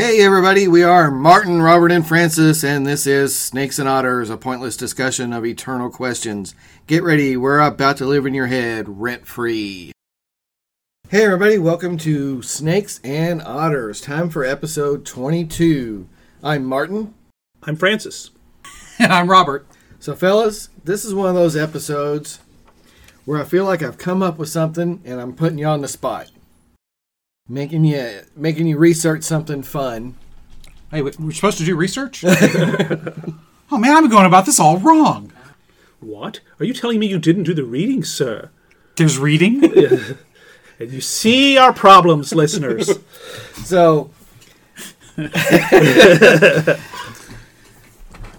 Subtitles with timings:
[0.00, 4.38] Hey, everybody, we are Martin, Robert, and Francis, and this is Snakes and Otters, a
[4.38, 6.54] pointless discussion of eternal questions.
[6.86, 9.92] Get ready, we're about to live in your head rent free.
[11.10, 14.00] Hey, everybody, welcome to Snakes and Otters.
[14.00, 16.08] Time for episode 22.
[16.42, 17.12] I'm Martin.
[17.64, 18.30] I'm Francis.
[18.98, 19.66] And I'm Robert.
[19.98, 22.38] So, fellas, this is one of those episodes
[23.26, 25.88] where I feel like I've come up with something and I'm putting you on the
[25.88, 26.30] spot.
[27.50, 30.14] Making you uh, making you research something fun.
[30.92, 32.24] Hey, we're supposed to do research?
[32.24, 35.32] oh man, I'm going about this all wrong.
[35.98, 36.38] What?
[36.60, 38.50] Are you telling me you didn't do the reading, sir?
[38.96, 39.62] There's reading.
[40.78, 42.90] And you see our problems, listeners.
[43.64, 44.10] So,
[45.18, 45.28] no,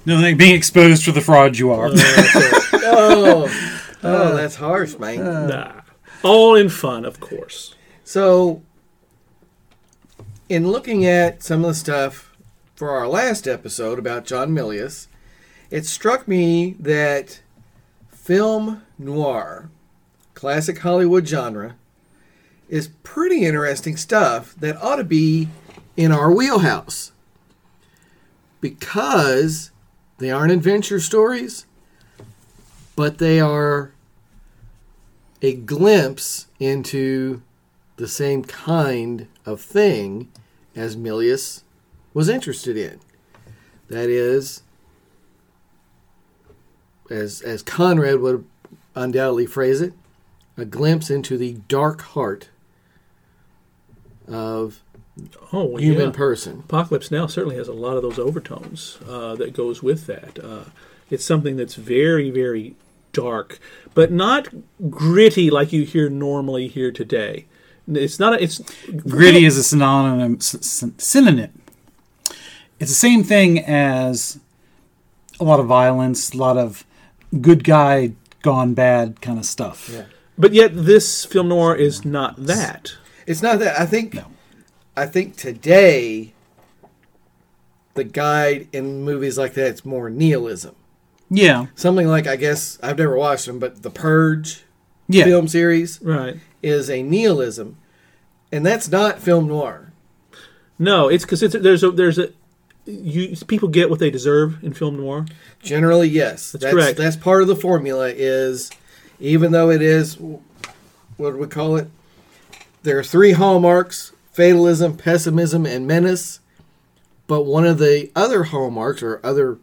[0.07, 1.91] like being exposed for the fraud you are.
[1.93, 3.47] Oh, oh,
[4.01, 5.49] oh, that's harsh, man.
[5.49, 5.81] Nah.
[6.23, 7.75] All in fun, of course.
[8.03, 8.63] So,
[10.51, 12.35] in looking at some of the stuff
[12.75, 15.07] for our last episode about John Milius,
[15.69, 17.39] it struck me that
[18.09, 19.69] film noir,
[20.33, 21.77] classic Hollywood genre,
[22.67, 25.47] is pretty interesting stuff that ought to be
[25.95, 27.13] in our wheelhouse.
[28.59, 29.71] Because
[30.17, 31.65] they aren't adventure stories,
[32.97, 33.93] but they are
[35.41, 37.41] a glimpse into
[37.95, 40.29] the same kind of thing
[40.75, 41.63] as Milius
[42.13, 42.99] was interested in.
[43.89, 44.63] That is,
[47.09, 48.45] as as Conrad would
[48.95, 49.93] undoubtedly phrase it,
[50.57, 52.49] a glimpse into the dark heart
[54.27, 54.81] of
[55.51, 56.11] Oh, human yeah.
[56.11, 56.59] person.
[56.59, 60.39] Apocalypse Now certainly has a lot of those overtones uh, that goes with that.
[60.41, 60.63] Uh,
[61.09, 62.75] it's something that's very, very
[63.11, 63.59] dark,
[63.93, 64.47] but not
[64.89, 67.45] gritty like you hear normally here today.
[67.95, 68.33] It's not.
[68.33, 68.59] A, it's
[69.07, 70.35] Gritty is a synonym.
[70.35, 71.51] s- s- Synonym.
[72.79, 74.39] It's the same thing as
[75.39, 76.83] a lot of violence, a lot of
[77.39, 79.89] good guy gone bad kind of stuff.
[79.91, 80.05] Yeah.
[80.37, 82.95] But yet, this film noir is not that.
[83.27, 84.25] It's not that I think No.
[84.97, 86.33] I think today
[87.93, 90.75] the guide in movies like that it's more nihilism.
[91.29, 91.67] Yeah.
[91.75, 94.63] Something like I guess I've never watched them, but the Purge
[95.07, 95.25] Yeah.
[95.25, 96.37] film series Right.
[96.63, 97.77] is a nihilism,
[98.51, 99.91] and that's not film noir.
[100.77, 102.31] No, it's because it's there's a there's a
[102.85, 105.25] you people get what they deserve in film noir.
[105.61, 106.97] Generally, yes, That's correct.
[106.97, 108.09] That's part of the formula.
[108.09, 108.71] Is
[109.19, 110.17] even though it is
[111.17, 111.87] what do we call it?
[112.83, 116.39] There are three hallmarks: fatalism, pessimism, and menace.
[117.27, 119.57] But one of the other hallmarks or other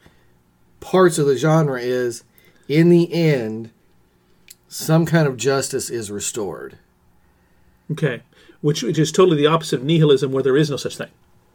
[0.81, 2.25] parts of the genre is,
[2.67, 3.71] in the end,
[4.69, 6.79] some kind of justice is restored.
[7.91, 8.23] Okay,
[8.61, 11.11] which, which is totally the opposite of nihilism, where there is no such thing.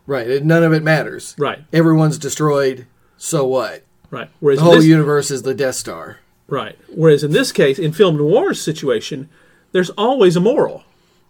[0.05, 0.43] Right.
[0.43, 1.35] None of it matters.
[1.37, 1.59] Right.
[1.71, 2.87] Everyone's destroyed.
[3.17, 3.83] So what?
[4.11, 4.29] Right.
[4.39, 6.19] Whereas The whole this, universe is the Death Star.
[6.47, 6.77] right.
[6.93, 9.29] Whereas in this case, in film noir's situation,
[9.71, 10.83] there's always a moral,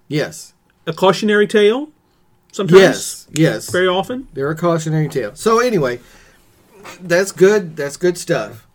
[0.08, 0.54] Yes.
[0.88, 1.90] a cautionary tale.
[2.52, 3.28] Sometimes, Yes.
[3.32, 3.72] Yes.
[3.72, 4.28] very often.
[4.34, 5.32] They're a cautionary tale.
[5.36, 6.00] So anyway,
[7.02, 7.76] that's good.
[7.78, 8.68] That's good stuff.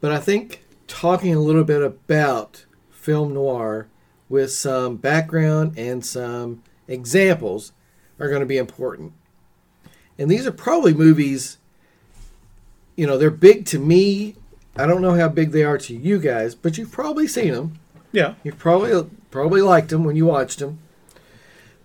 [0.00, 3.86] But I think talking a little bit about film noir
[4.30, 7.72] with some background and some examples
[8.18, 9.12] are going to be important.
[10.18, 11.58] And these are probably movies.
[12.96, 14.36] You know, they're big to me.
[14.76, 17.78] I don't know how big they are to you guys, but you've probably seen them.
[18.12, 18.34] Yeah.
[18.44, 20.78] You've probably probably liked them when you watched them.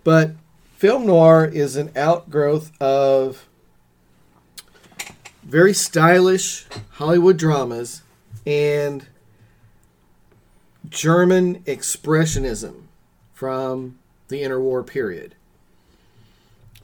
[0.04, 0.32] But
[0.76, 3.48] film noir is an outgrowth of
[5.42, 8.02] very stylish Hollywood dramas
[8.44, 9.06] and
[10.88, 12.82] German expressionism
[13.32, 13.98] from
[14.28, 15.34] the interwar period,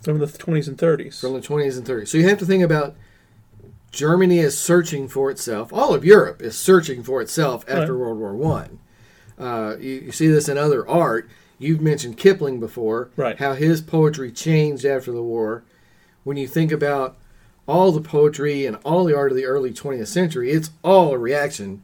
[0.03, 1.21] From the 20s and 30s.
[1.21, 2.09] from the 20s and 30s.
[2.09, 2.95] So you have to think about
[3.91, 5.73] Germany is searching for itself.
[5.73, 8.01] All of Europe is searching for itself after Right.
[8.01, 8.79] World War One.
[9.39, 11.29] Uh, you, you see this in other art.
[11.59, 13.11] You've mentioned Kipling before.
[13.17, 13.39] Right.
[13.39, 15.63] How his poetry changed after the war.
[16.25, 17.17] When you think about
[17.69, 21.19] all the poetry and all the art of the early 20th century, it's all a
[21.19, 21.83] reaction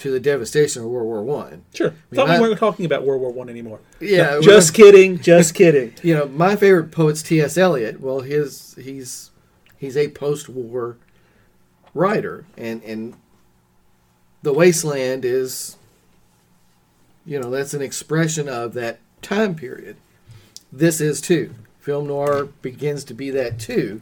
[0.00, 1.62] to the devastation of World War One.
[1.74, 1.94] sure.
[2.12, 3.80] Thought I- we weren't talking about World War One anymore.
[4.00, 5.18] Yeah, No, just kidding.
[5.20, 5.94] Just kidding.
[6.02, 7.56] you know, my favorite poet's T.S.
[7.56, 8.00] Eliot.
[8.00, 9.30] Well, his he's
[9.78, 10.96] he's a post-war
[11.94, 13.14] writer, and and
[14.42, 15.76] the wasteland is,
[17.26, 19.96] you know, that's an expression of that time period.
[20.72, 21.54] This is too.
[21.78, 24.00] Film noir begins to be that too,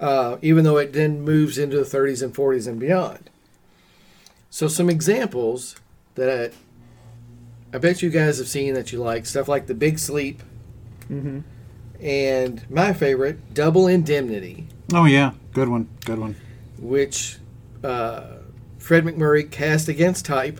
[0.00, 3.30] uh, even though it then moves into the 30s and 40s and beyond.
[4.56, 5.76] So some examples
[6.14, 6.50] that
[7.74, 10.42] I, I bet you guys have seen that you like stuff like The Big Sleep,
[12.00, 16.36] and my favorite, Double Indemnity, Oh yeah, good one, good one.
[16.78, 17.36] which
[17.84, 18.36] uh,
[18.78, 20.58] Fred MacMurray cast against type.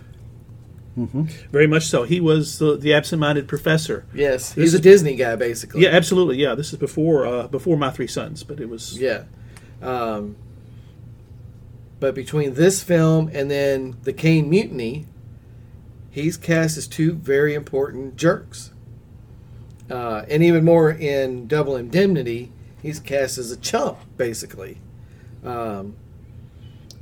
[0.95, 2.03] Very much so.
[2.03, 4.05] He was the, the absent-minded professor.
[4.13, 5.81] Yes, This he's a Disney guy, basically.
[5.81, 6.37] Yeah, absolutely.
[6.37, 9.23] Yeah, this is before uh, before my three sons, but it was Yeah.
[9.81, 10.35] Um,
[11.99, 15.07] but between this film and then The Caine Mutiny,
[16.11, 18.71] he's cast as two very important jerks.
[19.89, 22.51] Uh, and even more in Double Indemnity,
[22.81, 24.79] he's cast as a chump, basically.
[25.43, 25.95] Um,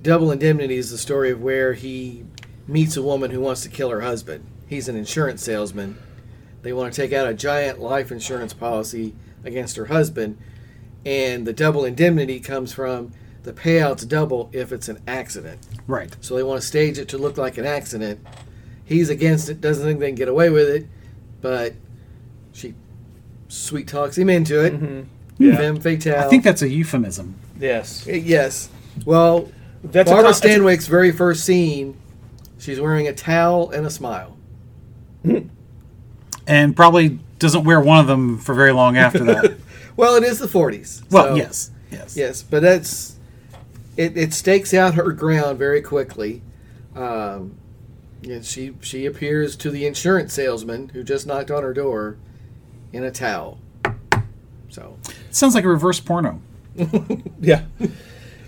[0.01, 2.25] Double Indemnity is the story of where he
[2.67, 4.45] meets a woman who wants to kill her husband.
[4.67, 5.97] He's an insurance salesman.
[6.61, 9.13] They want to take out a giant life insurance policy
[9.43, 10.37] against her husband,
[11.05, 13.11] and the double indemnity comes from
[13.45, 15.59] the payout's double if it's an accident.
[15.87, 16.15] Right.
[16.21, 18.19] So they want to stage it to look like an accident.
[18.83, 20.87] He's against it, doesn't think they can get away with it,
[21.41, 21.73] but
[22.51, 22.73] she
[23.47, 24.73] sweet talks him into it.
[24.73, 25.01] Mm-hmm.
[25.37, 25.57] Yeah.
[25.57, 26.25] Femme fatale.
[26.25, 27.35] I think that's a euphemism.
[27.59, 28.05] yes.
[28.07, 28.69] yes.
[29.05, 29.49] Well,
[29.83, 31.97] That's Barbara a, con- a- Stanwyck's very first scene,
[32.57, 34.37] she's wearing a towel and a smile.
[36.47, 39.57] And probably doesn't wear one of them for very long after that.
[39.97, 41.09] Well, it is the 40s.
[41.09, 42.17] well, so- yes, yes.
[42.17, 43.14] Yes, but that's
[43.97, 44.17] it.
[44.17, 46.41] It stakes out her ground very quickly.
[46.95, 47.57] Um,
[48.21, 52.17] yeah, she she appears to the insurance salesman who just knocked on her door
[52.93, 53.59] in a towel.
[54.69, 56.41] So it Sounds like a reverse porno.
[57.39, 57.65] Yeah.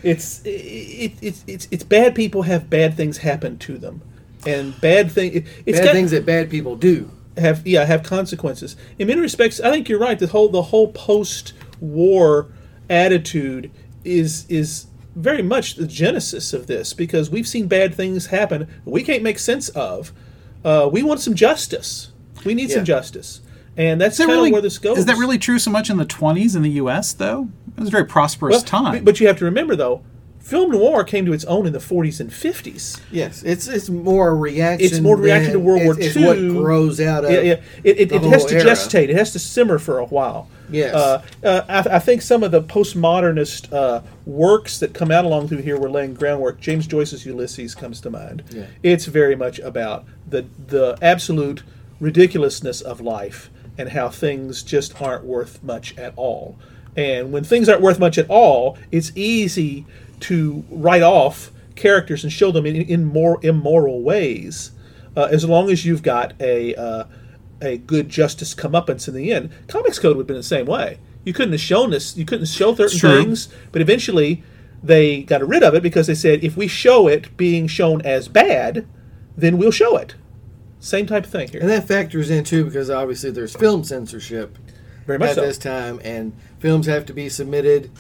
[0.04, 4.02] It's it, it's it's it's bad people have bad things happen to them,
[4.46, 7.12] and bad thing it, it's bad got, things that bad people do.
[7.38, 8.76] have yeah have consequences.
[9.00, 10.18] In many respects, I think you're right.
[10.18, 12.48] The whole the whole post war
[12.90, 13.72] attitude
[14.04, 14.87] is is
[15.18, 19.40] very much the genesis of this because we've seen bad things happen we can't make
[19.40, 20.14] sense of.
[20.64, 22.12] Uh, we want some justice.
[22.46, 23.42] We need some justice,
[23.76, 24.98] and that's that kind really of where this goes.
[25.00, 27.14] Is that really true so much in the 20s in the U.S.
[27.14, 27.50] though?
[27.76, 29.04] It was a very prosperous Well, time.
[29.04, 30.04] But you have to remember though,
[30.40, 33.02] film noir came to its own in the 40s and 50s.
[33.12, 34.86] Yes, it's it's more a reaction.
[34.86, 36.24] It's more reaction to than- World War it's, II.
[36.24, 37.32] It's what grows out of.
[37.32, 37.62] Yeah, yeah.
[37.84, 38.66] It, it, the it has to era.
[38.66, 39.10] gestate.
[39.10, 40.50] It has to simmer for a while.
[40.70, 40.94] Yes.
[40.94, 45.48] Uh, uh, I, I think some of the postmodernist uh, works that come out along
[45.48, 46.60] through here were laying groundwork.
[46.60, 48.44] James Joyce's Ulysses comes to mind.
[48.52, 48.66] Yeah.
[48.84, 51.64] It's very much about the the absolute
[52.00, 56.58] ridiculousness of life and how things just aren't worth much at all.
[56.96, 59.86] And when things aren't worth much at all, it's easy
[60.22, 64.72] to write off characters and show them in, in more immoral ways,
[65.16, 67.06] uh, as long as you've got a uh,
[67.62, 69.52] a good justice comeuppance in the end.
[69.68, 71.00] Comics Code would have been the same way.
[71.28, 72.16] You couldn't have shown this.
[72.16, 74.44] You couldn't show certain things, but eventually
[74.82, 78.30] they got rid of it because they said if we show it being shown as
[78.30, 78.88] bad,
[79.36, 80.16] then we'll show it.
[80.80, 81.60] Same type of thing here.
[81.60, 84.58] And that factors in too because obviously there's film censorship
[85.06, 85.42] Very much at so.
[85.42, 87.92] this time, and films have to be submitted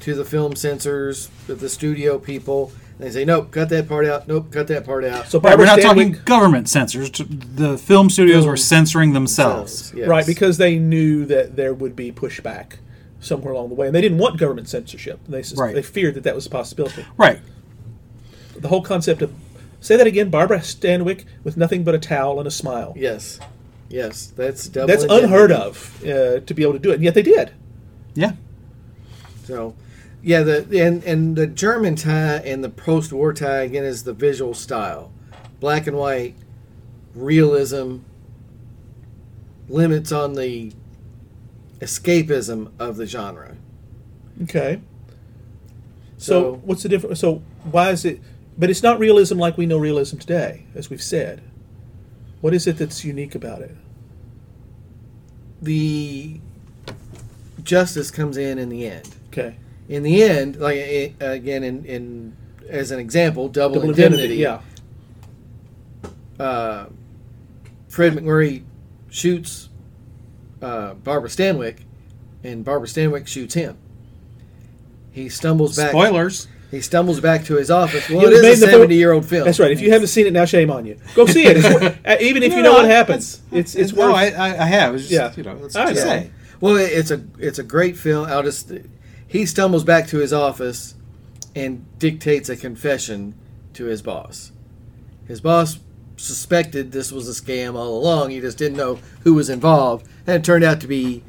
[0.00, 2.70] to the film censors, the- the studio people.
[2.98, 4.26] And they say, nope, cut that part out.
[4.26, 5.26] Nope, cut that part out.
[5.28, 7.10] So right, we're not talking government censors.
[7.10, 9.92] The film studios were censoring themselves.
[9.94, 10.08] Yes.
[10.08, 10.26] right?
[10.26, 12.76] Because they knew that there would be pushback
[13.20, 15.20] somewhere along the way, and they didn't want government censorship.
[15.28, 15.74] They Right.
[15.74, 17.04] they feared that that was a possibility.
[17.18, 17.40] Right.
[18.56, 19.32] The whole concept of
[19.80, 22.94] say that again, Barbara Stanwyck with nothing but a towel and a smile.
[22.96, 23.38] yes,
[23.90, 24.86] yes, that's double.
[24.86, 25.24] That's indemnity.
[25.26, 27.50] unheard of uh, to be able to do it, and yet they did.
[28.14, 28.32] Yeah.
[29.44, 29.74] So,
[30.26, 34.54] yeah, the and and the German tie and the post-war tie again is the visual
[34.54, 35.12] style,
[35.60, 36.34] black and white,
[37.14, 37.98] realism.
[39.68, 40.72] Limits on the
[41.78, 43.56] escapism of the genre.
[44.42, 44.80] Okay.
[46.18, 47.20] So, So- what's the difference?
[47.20, 48.20] So why is it?
[48.58, 51.40] But it's not realism like we know realism today, as we've said.
[52.40, 53.76] What is it that's unique about it?
[55.62, 56.40] The
[57.62, 59.08] justice comes in in the end.
[59.28, 59.56] Okay.
[59.88, 60.76] In the end, like
[61.20, 62.36] again, in, in
[62.68, 64.42] as an example, double, Double indemnity.
[64.42, 64.62] indemnity.
[66.38, 66.44] Yeah.
[66.44, 66.86] uh,
[67.88, 68.64] Fred MacMurray
[69.10, 69.68] shoots
[70.60, 71.80] uh, Barbara Stanwyck,
[72.42, 73.76] and Barbara Stanwyck shoots him.
[75.12, 75.90] He stumbles back.
[75.90, 76.48] Spoilers.
[76.70, 78.08] He stumbles back to his office.
[78.10, 79.44] Well, It it was made is in a the seventy-year-old film.
[79.44, 79.70] That's right.
[79.70, 80.98] If you haven't seen it now, shame on you.
[81.14, 81.58] Go see it.
[81.58, 81.66] It's,
[82.22, 84.16] even if you know No, what happens, it's it's no, worth.
[84.16, 84.94] I, I, I have.
[84.96, 85.32] It's just, Yeah.
[85.36, 86.30] you know, let's I just say.
[86.60, 88.26] Well, it's a it's a great film.
[88.26, 88.72] I'll just
[89.26, 90.94] he stumbles back to his office
[91.54, 93.34] and dictates a confession
[93.74, 94.52] to his boss.
[95.26, 95.78] His boss
[96.16, 98.30] suspected this was a scam all along.
[98.30, 101.22] He just didn't know who was involved, and it turned out to be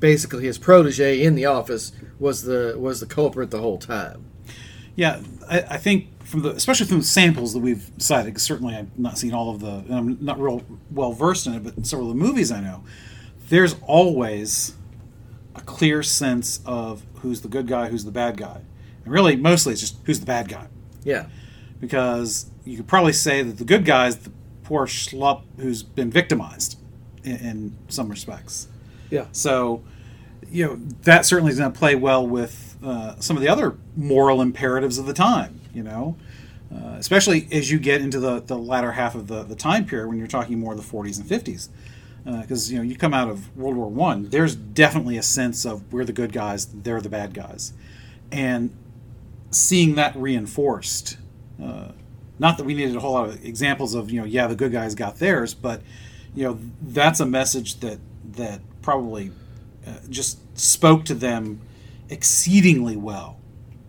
[0.00, 4.24] basically his protege in the office was the was the culprit the whole time.
[4.96, 8.74] Yeah, I, I think from the especially from the samples that we've cited, 'cause certainly
[8.74, 11.86] I've not seen all of the, and I'm not real well versed in it, but
[11.86, 12.82] several of the movies I know,
[13.48, 14.74] there's always
[15.58, 18.60] a clear sense of who's the good guy, who's the bad guy.
[19.04, 20.68] And really, mostly it's just who's the bad guy.
[21.04, 21.26] Yeah.
[21.80, 24.32] Because you could probably say that the good guy is the
[24.64, 26.78] poor schlup who's been victimized
[27.24, 28.68] in, in some respects.
[29.10, 29.26] Yeah.
[29.32, 29.82] So,
[30.50, 33.76] you know, that certainly is going to play well with uh, some of the other
[33.96, 36.16] moral imperatives of the time, you know,
[36.72, 40.08] uh, especially as you get into the, the latter half of the, the time period
[40.08, 41.68] when you're talking more of the 40s and 50s.
[42.24, 45.92] Because, you know, you come out of World War One, there's definitely a sense of
[45.92, 47.72] we're the good guys, they're the bad guys.
[48.30, 48.76] And
[49.50, 51.16] seeing that reinforced,
[51.62, 51.92] uh,
[52.38, 54.72] not that we needed a whole lot of examples of, you know, yeah, the good
[54.72, 55.80] guys got theirs, but,
[56.34, 57.98] you know, that's a message that,
[58.32, 59.30] that probably
[59.86, 61.60] uh, just spoke to them
[62.10, 63.38] exceedingly well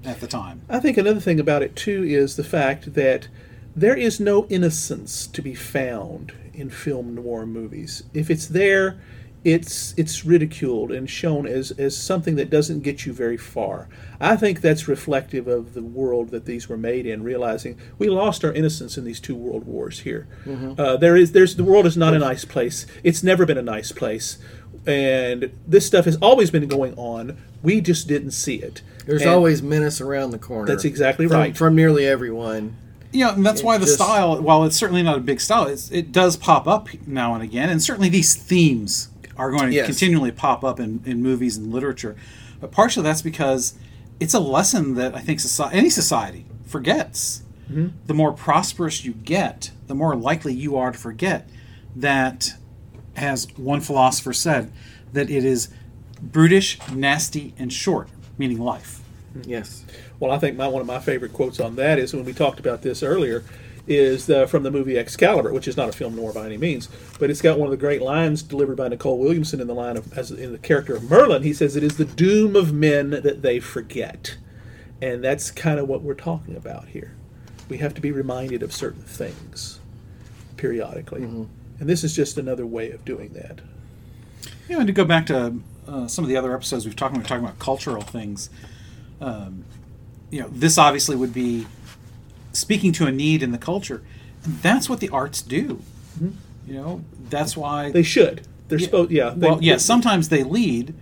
[0.05, 0.61] at the time.
[0.69, 3.27] I think another thing about it too is the fact that
[3.75, 8.03] there is no innocence to be found in film noir movies.
[8.13, 8.99] If it's there,
[9.45, 13.87] it's it's ridiculed and shown as as something that doesn't get you very far.
[14.19, 18.43] I think that's reflective of the world that these were made in, realizing we lost
[18.43, 20.27] our innocence in these two world wars here.
[20.77, 22.85] Uh, there is there's the world is not a nice place.
[23.03, 24.37] It's never been a nice place,
[24.85, 27.37] and this stuff has always been going on.
[27.63, 28.81] We just didn't see it.
[29.05, 30.67] There's And- always menace around the corner.
[30.67, 31.57] That's exactly from, right.
[31.57, 32.75] From nearly everyone.
[33.11, 35.41] You know, and that's It why the just- style, while it's certainly not a big
[35.41, 39.69] style, it's, it does pop up now and again, and certainly these themes are going
[39.69, 39.85] to Yes.
[39.87, 42.15] continually pop up in, in movies and literature.
[42.61, 43.73] But partially that's because
[44.19, 47.41] it's a lesson that I think society, any society forgets.
[47.71, 47.87] Mm-hmm.
[48.07, 51.49] The more prosperous you get, the more likely you are to forget
[51.95, 52.53] that,
[53.15, 54.71] as one philosopher said,
[55.13, 55.69] that it is
[56.21, 59.01] brutish, nasty, and short, meaning life.
[59.45, 59.85] Yes.
[60.19, 62.59] Well, I think my one of my favorite quotes on that is when we talked
[62.59, 63.43] about this earlier,
[63.87, 66.87] is the, from the movie Excalibur, which is not a film noir by any means,
[67.19, 69.97] but it's got one of the great lines delivered by Nicol Williamson in the line
[69.97, 71.41] of as in the character of Merlin.
[71.41, 74.37] He says, "It is the doom of men that they forget,"
[75.01, 77.13] and that's kind of what we're talking about here.
[77.67, 79.79] We have to be reminded of certain things
[80.57, 81.21] periodically,
[81.79, 83.61] and this is just another way of doing that.
[84.67, 87.15] You know, and to go back to uh, some of the other episodes we've talked
[87.15, 88.51] about, talking about cultural things.
[89.19, 89.65] Um,
[90.31, 91.65] you know, this obviously would be
[92.53, 94.01] speaking to a need in the culture.
[94.43, 95.81] And that's what the arts do.
[96.67, 98.41] You know, that's why They should.
[98.67, 98.85] They're Yeah.
[98.85, 99.11] supposed.
[99.11, 99.33] Yeah.
[99.35, 99.77] They, well, yeah.
[99.77, 100.93] Sometimes they lead,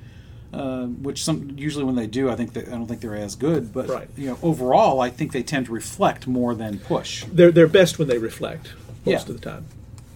[0.54, 3.36] uh, which some usually when they do, I think that, I don't think they're as
[3.36, 3.74] good.
[3.74, 4.10] But Right.
[4.16, 7.26] you know, overall, I think they tend to reflect more than push.
[7.32, 8.70] they're they're best when they reflect
[9.06, 9.34] most Yeah.
[9.34, 9.66] of the time.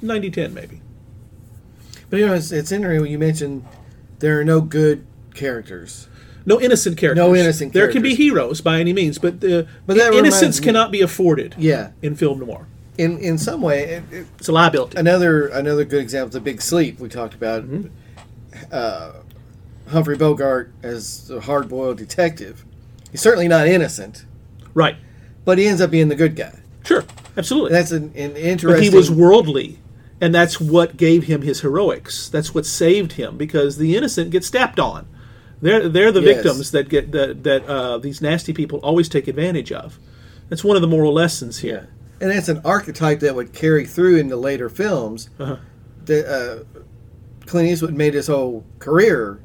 [0.01, 0.82] 90-10 maybe.
[2.10, 3.65] But you know, it's, it's interesting when you mentioned
[4.20, 6.08] there are no good characters.
[6.46, 7.18] No innocent characters.
[7.24, 10.92] No innocent There can be heroes by any means, but the But that innocence cannot
[10.92, 11.56] be afforded.
[11.58, 11.92] Yeah.
[12.02, 12.68] in film noir,
[12.98, 14.98] In in some way, it, it, it's a liability.
[14.98, 17.64] another another good example is The Big Sleep we talked about.
[17.64, 17.88] Mm-hmm.
[18.72, 19.12] Uh,
[19.90, 22.64] Humphrey Bogart as a hard-boiled detective.
[23.12, 24.26] He's certainly not innocent,
[24.74, 24.96] right?
[25.44, 26.60] but he ends up being the good guy.
[26.86, 27.04] Sure,
[27.36, 27.72] absolutely.
[27.72, 28.84] That's an, an but interesting.
[28.92, 29.80] he was worldly,
[30.22, 32.30] and that's what gave him his heroics.
[32.30, 35.08] That's what saved him because the innocent get stepped on.
[35.62, 36.36] They're they're the Yes.
[36.44, 40.00] victims that get that that uh, these nasty people always take advantage of.
[40.50, 41.89] That's one of the moral lessons here.
[41.91, 41.98] Yeah.
[42.22, 45.30] And that's an archetype that would carry through into later films.
[45.39, 45.58] Uh-huh.
[46.06, 46.82] The, uh,
[47.48, 49.39] Clint Eastwood made his whole career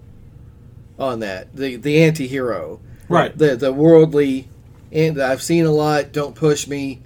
[0.99, 1.55] on that.
[1.55, 2.81] The the anti-hero.
[3.09, 3.37] Right.
[3.37, 4.49] The the worldly
[4.93, 7.03] and I've seen a lot, don't push me.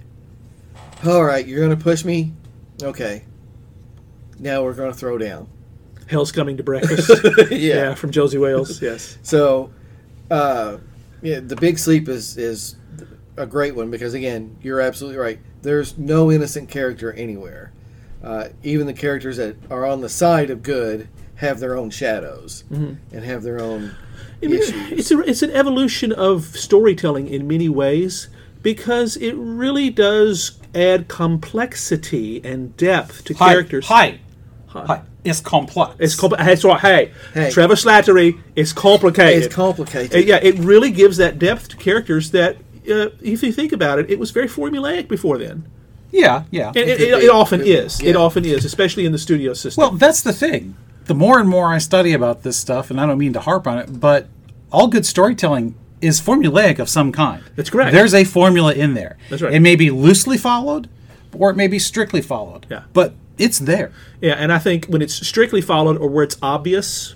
[1.05, 2.31] All right, you're going to push me?
[2.81, 3.23] Okay.
[4.39, 5.47] Now we're going to throw down.
[6.11, 7.09] Hell's coming to breakfast.
[7.51, 7.95] Yeah.
[7.95, 8.81] from Josey Wales.
[8.81, 9.17] Yes.
[9.23, 9.71] So,
[10.29, 10.77] uh,
[11.21, 12.75] yeah, the big sleep is is
[13.37, 15.39] a great one because again, you're absolutely right.
[15.61, 17.71] There's no innocent character anywhere.
[18.23, 22.63] Uh, even the characters that are on the side of good have their own shadows
[22.69, 23.95] and have their own
[24.43, 24.91] I mean, issues.
[24.91, 28.29] it's a, it's an evolution of storytelling in many ways
[28.61, 33.87] because it really does add complexity and depth to Hi, characters.
[33.87, 34.19] Hi.
[34.67, 35.01] Hi.
[35.23, 35.95] It's complex.
[35.99, 36.79] It's compl- That's right.
[36.79, 37.51] Hey, Hey.
[37.51, 38.39] Trevor Slattery.
[38.55, 39.43] It's complicated.
[39.43, 40.15] It's complicated.
[40.15, 42.55] Uh, yeah, it really gives that depth to characters that,
[42.89, 45.65] uh, if you think about it, it was very formulaic before then.
[46.11, 46.67] yeah, yeah.
[46.69, 48.01] And it, it, it often Could- is.
[48.01, 49.81] It often is, especially in the studio system.
[49.81, 50.75] Well, that's the thing.
[51.05, 53.67] The more and more I study about this stuff, and I don't mean to harp
[53.67, 54.27] on it, but
[54.71, 57.43] all good storytelling is formulaic of some kind.
[57.55, 57.91] That's correct.
[57.93, 59.17] There's a formula in there.
[59.29, 59.53] That's right.
[59.53, 60.89] It may be loosely followed,
[61.33, 62.65] or it may be strictly followed.
[62.69, 62.83] Yeah.
[62.93, 63.91] But it's there.
[64.21, 67.15] Yeah, and I think when it's strictly followed or where it's obvious,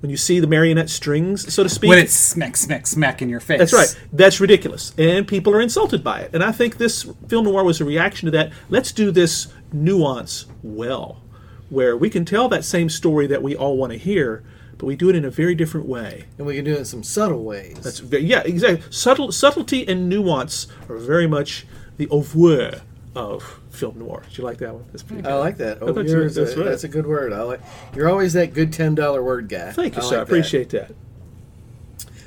[0.00, 3.28] when you see the marionette strings, so to speak, When it's smack, smack, smack in
[3.28, 3.58] your face.
[3.58, 3.94] That's right.
[4.12, 4.94] That's ridiculous.
[4.96, 6.30] And people are insulted by it.
[6.34, 8.52] And I think this film noir was a reaction to that.
[8.70, 11.22] Let's do this nuance well,
[11.68, 14.42] where we can tell that same story that we all want to hear,
[14.78, 16.24] but we do it in a very different way.
[16.38, 17.78] and we can do it in some subtle ways.
[17.82, 18.82] That's very, yeah, exactly.
[18.90, 21.66] Subtle subtlety and nuance are very much
[21.98, 22.80] the au revoir
[23.14, 24.22] of film noir.
[24.28, 24.84] Did you like that one?
[24.92, 25.30] That's pretty good.
[25.32, 25.78] I like that.
[25.78, 26.64] I Oh, you're, you- that's, right.
[26.64, 27.32] that's a good word.
[27.32, 27.60] I like.
[27.94, 29.72] You're always that good ten dollar word guy.
[29.72, 30.16] Thank you, I sir.
[30.16, 30.32] I like that.
[30.32, 30.92] appreciate that.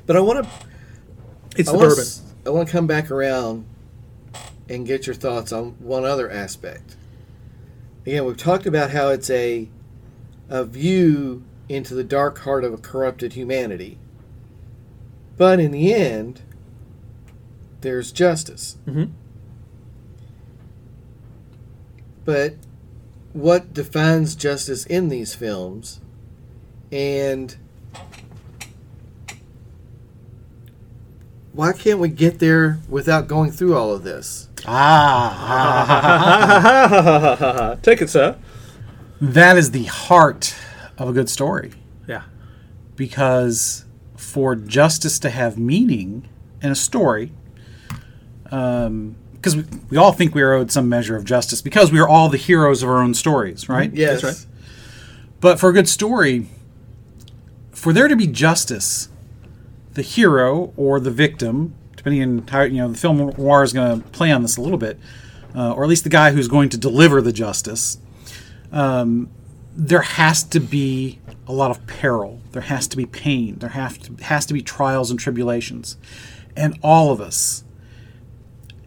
[0.06, 0.50] But I want to.
[1.56, 2.04] It's I the bourbon.
[2.46, 3.66] I want to come back around
[4.68, 6.96] and get your thoughts on one other aspect.
[8.06, 9.70] Again, we've talked about how it's a
[10.50, 13.98] a view into the dark heart of a corrupted humanity.
[15.38, 16.42] But in the end,
[17.82, 18.76] there's justice.
[18.86, 19.12] Mhm.
[22.26, 22.56] But
[23.34, 26.00] what defines justice in these films
[26.92, 27.56] and
[31.54, 34.50] why can't we get there without going through all of this?
[35.66, 35.78] Ah,
[37.82, 38.38] Take it, sir.
[39.20, 40.56] that is the heart
[40.98, 41.72] of a good story.
[42.08, 42.24] Yeah.
[42.96, 46.28] because for justice to have meaning
[46.62, 47.32] in a story,
[49.44, 52.08] because we, we all think we are owed some measure of justice because we are
[52.08, 53.94] all the heroes of our own stories, right?
[53.94, 54.22] Yes.
[54.22, 54.48] That's right.
[55.42, 56.48] But for a good story,
[57.72, 59.10] for there to be justice,
[59.96, 64.02] the hero or the victim, depending on how you know the film noir is going
[64.02, 64.98] to play on this a little bit,
[65.54, 67.98] uh, or at least the guy who's going to deliver the justice,
[68.72, 69.30] um,
[69.76, 72.40] there has to be a lot of peril.
[72.54, 73.58] There has to be pain.
[73.58, 75.98] There have to, has to be trials and tribulations,
[76.56, 77.63] and all of us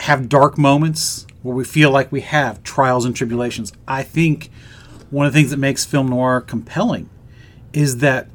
[0.06, 3.72] have dark moments where we feel like we have trials and tribulations.
[3.88, 4.50] I think
[5.10, 7.10] one of the things that makes film noir compelling
[7.72, 8.28] is that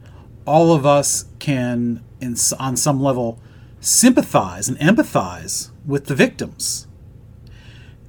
[0.45, 3.39] all of us can, in, on some level,
[3.79, 6.87] sympathize and empathize with the victims.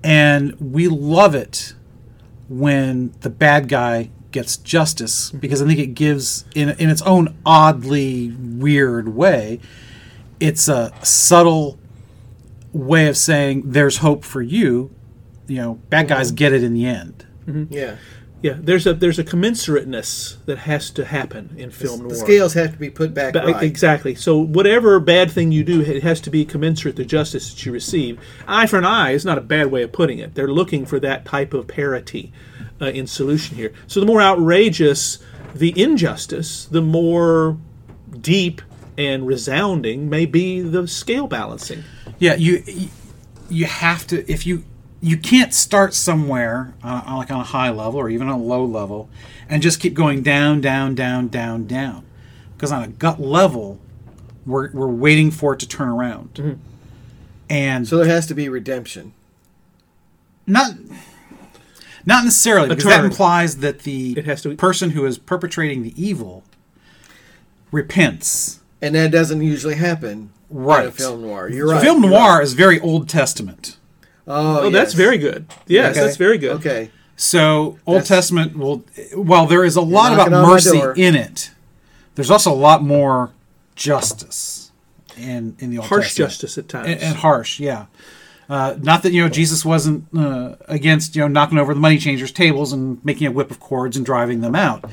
[0.02, 1.74] And we love it
[2.48, 7.36] when the bad guy gets justice because I think it gives, in, in its own
[7.46, 9.60] oddly weird way,
[10.40, 11.78] it's a subtle
[12.72, 14.94] way of saying there's hope for you.
[15.46, 17.26] You know, bad guys get it in the end.
[17.70, 17.96] Yeah.
[18.40, 18.56] Yeah.
[18.58, 22.08] There's a there's a commensurateness that has to happen in film noir.
[22.10, 23.62] The scales have to be put back Ba- right.
[23.62, 24.14] Exactly.
[24.14, 27.72] So whatever bad thing you do, it has to be commensurate to justice that you
[27.72, 28.20] receive.
[28.48, 30.34] Eye for an eye is not a bad way of putting it.
[30.34, 32.32] They're looking for that type of parity
[32.80, 33.72] uh, in solution here.
[33.86, 35.18] So the more outrageous
[35.54, 37.58] the injustice, the more
[38.20, 38.62] deep
[38.96, 41.82] and resounding may be the scale balancing.
[42.22, 42.62] Yeah, you
[43.50, 44.62] you have to if you
[45.00, 48.42] you can't start somewhere on, on like on a high level or even on a
[48.42, 49.08] low level
[49.48, 52.04] and just keep going down, down, down, down, down.
[52.54, 53.80] Because on a gut level,
[54.46, 56.60] we're we're waiting for it to turn around, mm-hmm.
[57.50, 59.12] and so there has to be redemption.
[60.46, 60.74] not
[62.06, 65.92] not necessarily because that implies that the It has to- person who is perpetrating the
[66.00, 66.44] evil
[67.72, 68.60] repents.
[68.80, 70.92] And that doesn't usually happen in a Right.
[70.92, 71.48] film noir.
[71.48, 71.82] You're right.
[71.82, 72.42] Film noir right.
[72.42, 73.76] is very Old Testament.
[74.26, 75.46] Oh, Oh, that's very good.
[75.66, 76.04] Yes, Okay.
[76.04, 76.52] that's very good.
[76.56, 76.90] Okay.
[77.16, 78.84] So Old That's- Testament will
[79.14, 81.50] while there is a lot about knocking on my mercy in it,
[82.14, 83.30] there's also a lot more
[83.74, 84.70] justice
[85.16, 86.30] in in the Old Harsh Testament.
[86.30, 86.88] justice at times.
[86.88, 87.86] and, and harsh, yeah.
[88.48, 91.98] Uh, not that you know Jesus wasn't uh, against you know knocking over the money
[91.98, 94.84] changers' tables and making a whip of cords and driving them out,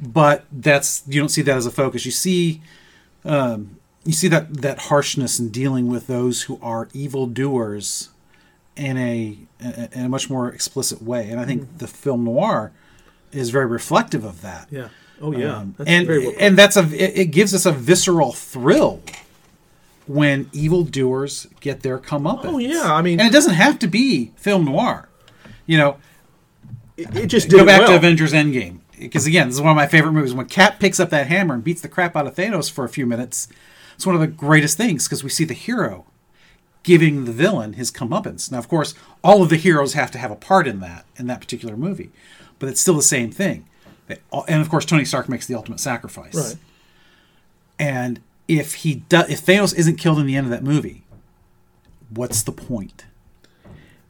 [0.00, 2.04] but that's you don't see that as a focus.
[2.04, 2.60] You see,
[3.24, 3.77] um,
[4.08, 8.08] you see that that harshness in dealing with those who are evil doers
[8.74, 12.72] in a in a much more explicit way, and I think the film noir
[13.32, 14.68] is very reflective of that.
[14.70, 14.88] yeah.
[15.20, 15.58] Oh yeah.
[15.58, 19.02] Um, That's and very well and that's a it, it gives us a visceral thrill
[20.06, 22.44] when evildoers get their comeuppance.
[22.44, 22.94] Oh yeah.
[22.94, 25.10] I mean, and it doesn't have to be film noir.
[25.66, 25.96] You know,
[26.96, 27.90] it, it just go back well.
[27.90, 30.32] to Avengers Endgame because again, this is one of my favorite movies.
[30.32, 32.88] When Cap picks up that hammer and beats the crap out of Thanos for a
[32.88, 33.48] few minutes,
[33.98, 36.04] it's one of the greatest things because we see the hero
[36.84, 38.48] giving the villain his comeuppance.
[38.48, 41.26] Now, of course, all of the heroes have to have a part in that in
[41.26, 42.12] that particular movie,
[42.60, 43.66] but it's still the same thing.
[44.06, 46.32] They all- And of course, Tony Stark makes the ultimate sacrifice.
[46.36, 46.56] Right.
[47.76, 51.02] And if he does, if Thanos isn't killed in the end of that movie,
[52.08, 53.04] what's the point?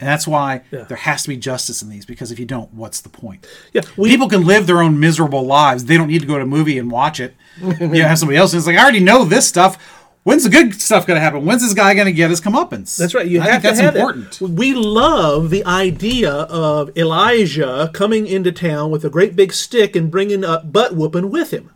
[0.00, 0.84] And that's why Yeah.
[0.84, 3.46] there has to be justice in these because if you don't, what's the point?
[3.72, 3.82] Yeah.
[3.96, 5.86] We, People can live their own miserable lives.
[5.86, 7.34] They don't need to go to a movie and watch it.
[7.60, 8.52] you know, have somebody else.
[8.52, 9.94] And it's like I already know this stuff.
[10.24, 11.46] When's the good stuff going to happen?
[11.46, 12.96] When's this guy going to get his comeuppance?
[12.98, 13.26] That's right.
[13.26, 14.00] You I have think that's to have that.
[14.00, 14.40] important.
[14.58, 20.10] We love the idea of Elijah coming into town with a great big stick and
[20.10, 21.70] bringing a butt whooping with him.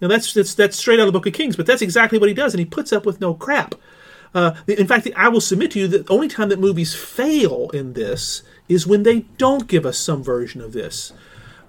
[0.00, 2.28] Now that's that's that's straight out of the Book of Kings, but that's exactly what
[2.28, 3.74] he does, and he puts up with no crap.
[4.34, 7.70] Uh, in fact, I will submit to you that the only time that movies fail
[7.70, 11.12] in this is when they don't give us some version of this.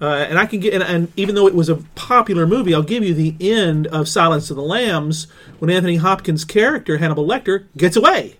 [0.00, 2.82] Uh, and I can get, and, and even though it was a popular movie, I'll
[2.82, 5.26] give you the end of Silence of the Lambs
[5.58, 8.38] when Anthony Hopkins' character Hannibal Lecter gets away.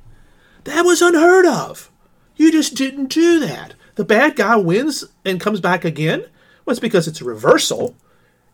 [0.65, 1.91] That was unheard of.
[2.37, 3.75] You just didn't do that.
[3.97, 6.21] The bad guy wins and comes back again.
[6.65, 7.97] Well, it's because it's a reversal.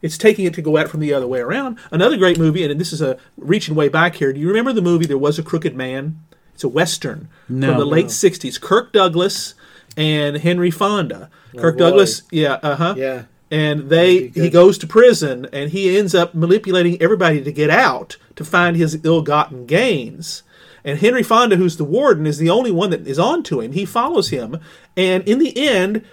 [0.07, 1.79] It's taking it to go at it from the other way around.
[1.91, 4.33] Another great movie, and this is a reaching way back here.
[4.33, 6.19] Do you remember the movie There Was a Crooked Man?
[6.55, 7.69] It's a western No.
[7.73, 8.59] from the late '60s.
[8.59, 9.55] Kirk Douglas
[9.97, 11.29] and Henry Fonda.
[11.57, 11.85] Kirk boy.
[11.85, 13.23] Douglas, yeah, uh huh, Yeah.
[13.51, 18.17] and they he goes to prison and he ends up manipulating everybody to get out
[18.37, 20.43] to find his ill-gotten gains
[20.85, 23.73] and henry fonda who's the warden is the only one that is on to him
[23.73, 24.59] he follows him
[24.97, 26.05] and in the end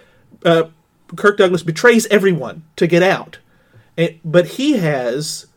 [0.45, 0.63] uh,
[1.17, 3.39] kirk douglas betrays everyone to get out
[3.97, 5.47] and, but he has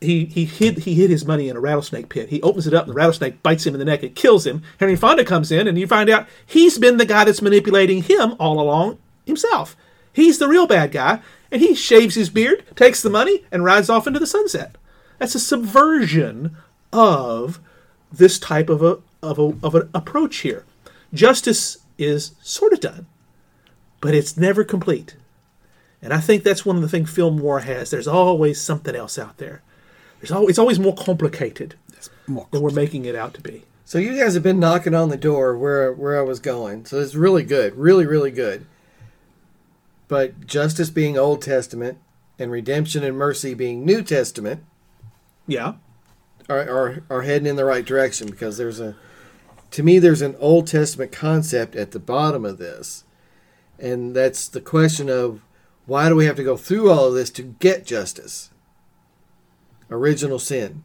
[0.00, 2.28] he he hid he hid his money in a rattlesnake pit.
[2.28, 4.62] He opens it up, and the rattlesnake bites him in the neck and kills him.
[4.78, 8.34] Henry Fonda comes in, and you find out he's been the guy that's manipulating him
[8.38, 9.76] all along himself.
[10.12, 13.90] He's the real bad guy, and he shaves his beard, takes the money, and rides
[13.90, 14.76] off into the sunset.
[15.18, 16.56] That's a subversion
[16.92, 17.60] of
[18.12, 20.64] this type of a of a of an approach here.
[21.12, 23.06] Justice is sort of done,
[24.00, 25.16] but it's never complete.
[26.04, 27.90] And I think that's one of the things film noir has.
[27.90, 29.62] There's always something else out there.
[30.20, 31.74] There's always, it's always more complicated
[32.26, 33.64] More than we're making it out to be.
[33.86, 36.84] So you guys have been knocking on the door where where I was going.
[36.86, 38.66] So it's really good, really really good.
[40.08, 41.98] But justice being Old Testament
[42.38, 44.62] and redemption and mercy being New Testament
[45.46, 45.74] Yeah.
[46.48, 48.96] are are, are heading in the right direction because there's a
[49.70, 53.04] to me there's an Old Testament concept at the bottom of this.
[53.78, 55.40] And that's the question of
[55.86, 58.50] why do we have to go through all of this to get justice?
[59.90, 60.82] Original sin.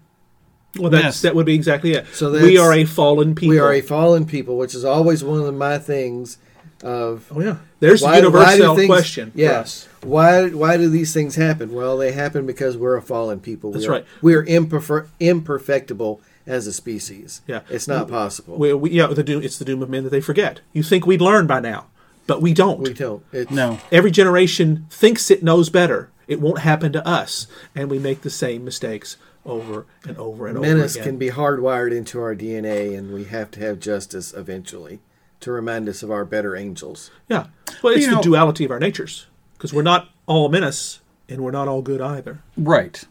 [0.77, 1.21] Well, that's Yes.
[1.21, 2.05] that would be exactly it.
[2.13, 3.49] So we are a fallen people.
[3.55, 6.37] We are a fallen people, which is always one of my things
[6.83, 7.55] of Oh yeah.
[7.79, 9.51] There's Why- the why do universal things- question for yeah.
[9.61, 9.87] us.
[10.03, 11.73] Why why do these things happen?
[11.73, 13.71] Well, they happen because we're a fallen people.
[13.71, 14.05] That's we are, right.
[14.21, 17.41] We are imperfer- imperfectible as a species.
[17.47, 17.61] Yeah.
[17.69, 18.57] It's not possible.
[18.57, 20.61] We, we, yeah, the doom, it's the doom of men that they forget.
[20.73, 21.87] You think we'd learn by now,
[22.29, 22.79] but we don't.
[22.79, 23.23] we don't.
[23.33, 23.79] It's, No.
[23.91, 26.09] Every generation thinks it knows better.
[26.27, 30.59] It won't happen to us, and we make the same mistakes over and over and
[30.59, 31.03] Menace over again.
[31.13, 34.99] can be hardwired into our DNA, and we have to have justice eventually
[35.39, 37.09] to remind us of our better angels.
[37.27, 37.47] yeah,
[37.81, 39.25] well, it's You the know- duality of our natures
[39.57, 42.39] because we're not all menace and we're not all good either.
[42.57, 43.03] Right.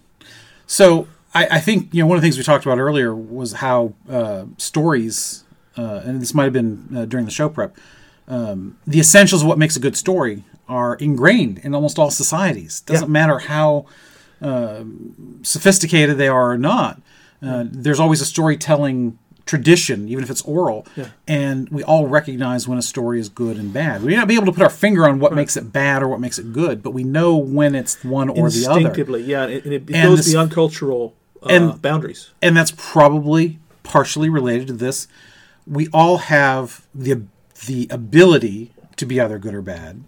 [0.66, 3.54] So I, I think you know one of the things we talked about earlier was
[3.54, 5.44] how uh, stories,
[5.76, 7.76] uh, and this might have been uh, during the show prep,
[8.28, 12.80] um, the essentials of what makes a good story are ingrained in almost all societies.
[12.82, 13.12] Doesn't Yeah.
[13.12, 13.86] matter how
[14.40, 17.00] um sophisticated they are or not.
[17.42, 21.06] Uh, there's always a storytelling tradition, even if it's oral, Yeah.
[21.26, 24.02] and we all recognize when a story is good and bad.
[24.02, 26.08] We may not be able to put our finger on what makes it bad or
[26.08, 28.76] what makes it good, but we know when it's one or the other.
[28.80, 32.30] Instinctively, yeah, and it, it goes this- beyond cultural uh, and- boundaries.
[32.42, 35.08] and that's probably partially related to this.
[35.66, 37.22] We all have the
[37.66, 40.02] the ability to be either good or bad.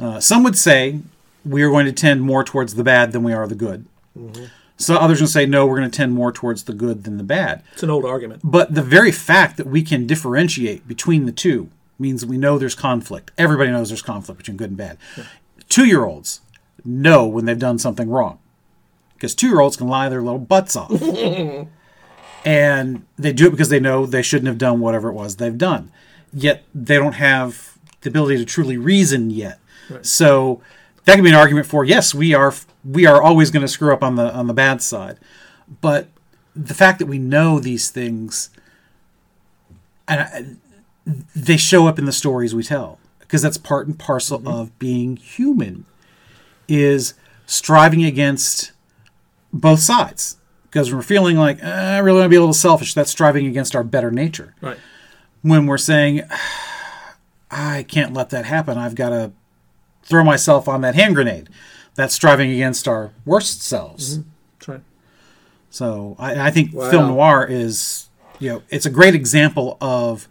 [0.00, 1.00] Uh, some would say
[1.44, 3.86] we are going to tend more towards the bad than we are the good.
[4.76, 7.24] So others will say no, we're going to tend more towards the good than the
[7.24, 7.62] bad.
[7.72, 8.42] It's an old argument.
[8.44, 12.74] But the very fact that we can differentiate between the two means we know there's
[12.74, 13.30] conflict.
[13.38, 14.98] Everybody knows there's conflict between good and bad.
[15.68, 16.40] Two year olds
[16.84, 18.38] know when they've done something wrong
[19.14, 20.90] because two year olds can lie their little butts off.
[22.44, 25.56] and they do it because they know they shouldn't have done whatever it was they've
[25.56, 25.92] done.
[26.32, 29.58] Yet they don't have the ability to truly reason yet.
[30.02, 30.62] So
[31.04, 33.92] that can be an argument for yes, we are we are always going to screw
[33.92, 35.18] up on the on the bad side.
[35.80, 36.08] But
[36.56, 38.50] the fact that we know these things
[40.08, 40.44] and I,
[41.34, 45.16] they show up in the stories we tell because that's part and parcel of being
[45.16, 45.84] human
[46.68, 47.14] is
[47.46, 48.72] striving against
[49.52, 51.66] both sides because when we're feeling like "Eh,
[51.96, 54.78] I really want to be a little selfish that's striving against our better nature Right.
[55.42, 56.22] When we're saying
[57.50, 59.32] I can't let that happen I've got to
[60.04, 61.48] throw myself on that hand grenade
[61.94, 64.18] that's striving against our worst selves
[64.58, 64.80] That's right.
[65.70, 66.90] so I, I think Wow.
[66.90, 70.28] film noir is, you know, it's a great example of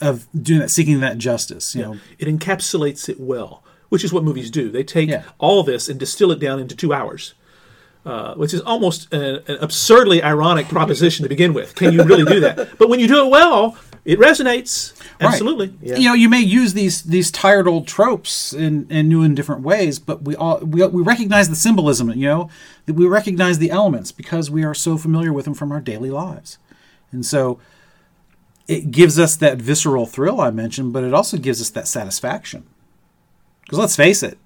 [0.00, 1.74] of doing that, seeking that justice.
[1.74, 4.70] You know, It encapsulates it well, which is what movies do.
[4.70, 5.24] They take Yeah.
[5.38, 7.34] all this and distill it down into two hours,
[8.06, 11.74] uh, which is almost an, an absurdly ironic proposition to begin with.
[11.74, 12.68] Can you really do that?
[12.78, 13.76] But when you do it well,
[14.08, 14.98] it resonates.
[15.20, 15.28] Right.
[15.28, 15.74] Absolutely.
[15.82, 15.96] Yeah.
[15.96, 19.60] you know, you may use these these tired old tropes in, in new and different
[19.60, 22.08] ways, but we all we, we recognize the symbolism.
[22.08, 22.50] You know,
[22.86, 26.10] that we recognize the elements because we are so familiar with them from our daily
[26.10, 26.56] lives,
[27.12, 27.60] and so
[28.66, 32.66] it gives us that visceral thrill I mentioned, but it also gives us that satisfaction.
[33.64, 34.38] Because let's face it,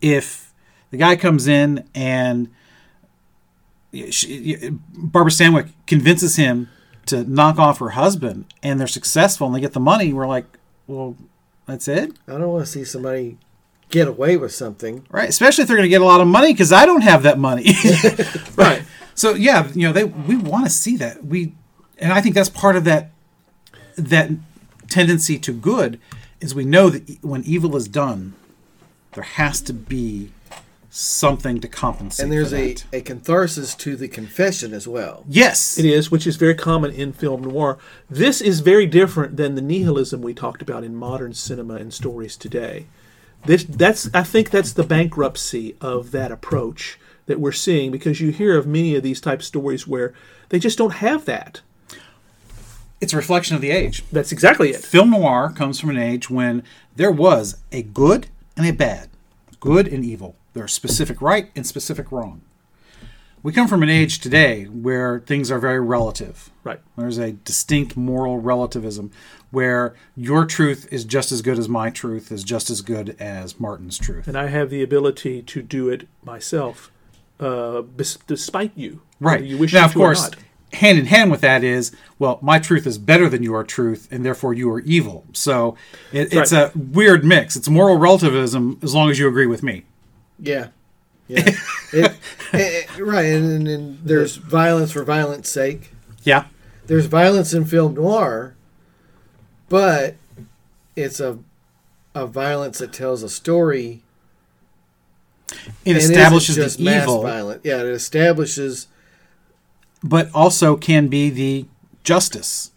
[0.00, 0.54] if
[0.90, 2.48] the guy comes in and
[4.10, 6.70] she, Barbara Stanwyck convinces him
[7.06, 10.46] to knock off her husband, and they're successful and they get the money, we're like,
[10.86, 11.16] well,
[11.66, 13.38] that's it, I don't want to see somebody
[13.90, 15.06] get away with something.
[15.10, 15.28] right?
[15.28, 17.38] Especially if they're going to get a lot of money, because I don't have that
[17.38, 17.66] money.
[18.56, 18.82] Right.
[19.14, 21.54] So yeah, you know, they we want to see that we,
[21.98, 23.10] and I think that's part of that
[23.96, 24.30] that
[24.88, 25.98] tendency to good
[26.40, 28.34] is we know that when evil is done,
[29.12, 30.30] there has to be
[30.96, 32.24] something to compensate.
[32.24, 32.84] And there's for a, that.
[32.92, 35.24] a catharsis to the confession as well.
[35.28, 37.78] yes, It is, which is very common in film noir.
[38.08, 42.36] This is very different than the nihilism we talked about in modern cinema and stories
[42.36, 42.86] today.
[43.44, 48.30] This, that's, I think that's the bankruptcy of that approach that we're seeing because you
[48.30, 50.14] hear of many of these type stories where
[50.48, 51.60] they just don't have that.
[53.00, 54.02] it's a reflection of the age.
[54.10, 54.82] That's exactly it.
[54.82, 56.62] Film noir comes from an age when
[56.94, 59.10] there was a good and a bad,
[59.60, 60.36] good and evil.
[60.56, 62.40] There's specific right and specific wrong.
[63.42, 66.48] We come from an age today where things are very relative.
[66.64, 66.80] Right.
[66.96, 69.10] There's a distinct moral relativism
[69.50, 73.60] where your truth is just as good as my truth, is just as good as
[73.60, 74.26] Martin's truth.
[74.28, 76.90] And I have the ability to do it myself,
[77.38, 79.02] uh, bes- despite you.
[79.20, 79.44] Right.
[79.44, 80.30] You wish now, of course,
[80.72, 84.24] hand in hand with that is, well, my truth is better than your truth, and
[84.24, 85.26] therefore you are evil.
[85.34, 85.76] So
[86.12, 86.74] it, it's right.
[86.74, 87.56] a weird mix.
[87.56, 89.84] It's moral relativism as long as you agree with me.
[90.38, 90.68] Yeah.
[91.28, 91.42] Yeah.
[91.92, 92.16] it,
[92.52, 93.26] it- right.
[93.26, 95.92] And, and, and there's violence for violence sake.
[96.22, 96.46] Yeah.
[96.86, 98.54] There's violence in film noir,
[99.68, 100.14] but
[100.94, 101.38] it's a,
[102.14, 104.02] a violence that tells a story.
[105.50, 107.60] It and isn't establishes just the mass evil, violence.
[107.64, 108.86] Yeah, it establishes.
[110.02, 111.66] but also can be the
[112.04, 112.70] justice.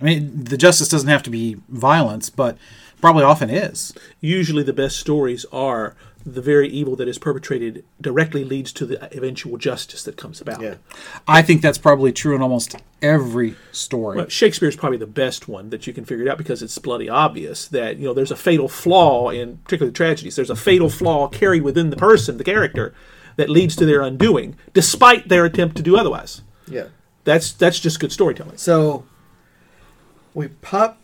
[0.00, 2.56] I mean, the justice doesn't have to be violence, but
[3.00, 3.92] probably often is.
[4.20, 9.16] Usually, the best stories are the very evil that is perpetrated directly leads to the
[9.16, 10.60] eventual justice that comes about.
[10.60, 10.74] Yeah.
[11.26, 14.18] I think that's probably true in almost every story.
[14.18, 17.08] Well, Shakespeare's probably the best one that you can figure it out because it's bloody
[17.08, 20.36] obvious that you know there's a fatal flaw in particularly tragedies.
[20.36, 22.94] There's a fatal flaw carried within the person, the character,
[23.36, 26.42] that leads to their undoing, despite their attempt to do otherwise.
[26.68, 26.88] Yeah.
[27.24, 28.58] That's that's just good storytelling.
[28.58, 29.04] So
[30.34, 30.98] we pop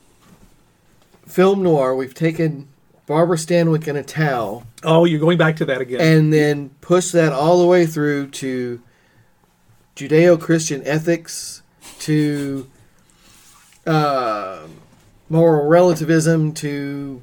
[1.26, 1.94] film noir.
[1.94, 2.68] We've taken
[3.06, 6.00] Barbara Stanwyck in a towel Oh, you're going back to that again.
[6.00, 8.80] and then push that all the way through to
[9.94, 11.62] Judeo-Christian ethics,
[12.00, 12.68] to
[13.86, 14.66] uh,
[15.28, 17.22] moral relativism, to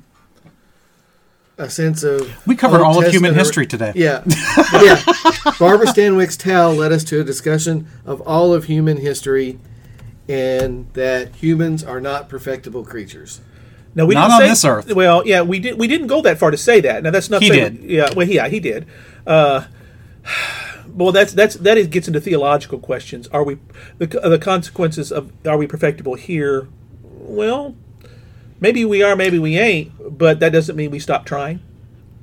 [1.58, 3.92] a sense of we covered all of human history today.
[3.96, 4.24] Yeah,
[4.74, 5.04] yeah.
[5.60, 9.60] Barbara Stanwyck's towel led us to a discussion of all of human history,
[10.28, 13.40] and that humans are not perfectible creatures.
[13.96, 14.94] No, we Not didn't on say, this earth.
[14.94, 15.78] Well, yeah, we did.
[15.78, 17.04] We didn't go that far to say that.
[17.04, 17.42] Now that's not.
[17.42, 17.84] He saying- did.
[17.90, 18.86] Yeah, well, yeah, he did.
[19.28, 19.66] Uh,
[20.88, 23.28] well, that's that's that is gets into theological questions.
[23.28, 23.58] Are we
[24.00, 26.68] the the consequences of are we perfectible here?
[27.04, 27.76] Well,
[28.60, 30.18] maybe we are, maybe we ain't.
[30.18, 31.60] But that doesn't mean we stop trying.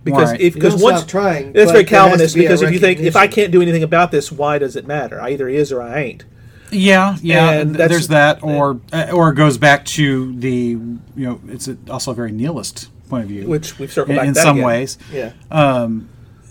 [0.03, 0.41] Because Right.
[0.41, 2.35] if because once stop trying, that's very there has Calvinist.
[2.35, 4.87] be Because if you think if I can't do anything about this, why does it
[4.87, 5.21] matter?
[5.21, 6.25] I either is or I ain't.
[6.73, 7.51] Yeah, yeah.
[7.53, 11.77] And there's that, or uh, or it goes back to the you know it's a,
[11.89, 14.67] also a very nihilist point of view, Which we've circled in, back in some again.
[14.67, 14.99] ways.
[15.13, 15.33] Yeah,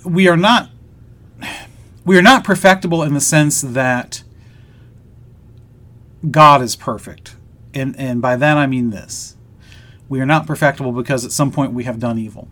[0.06, 0.70] we are not
[2.06, 4.24] we are not perfectible in the sense that
[6.30, 7.36] God is perfect.
[7.74, 9.36] And and by that I mean this.
[10.08, 12.48] We are not perfectible because at some point we have done evil.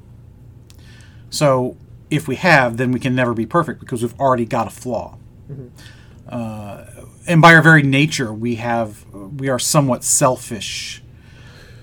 [1.32, 1.76] So
[2.12, 5.18] if we have, then we can never be perfect because we've already got a flaw.
[6.30, 6.86] Uh,
[7.28, 11.02] and by our very nature, we have we are somewhat selfish.